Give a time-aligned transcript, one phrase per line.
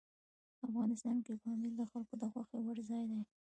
[0.67, 3.21] افغانستان کې پامیر د خلکو د خوښې وړ ځای دی.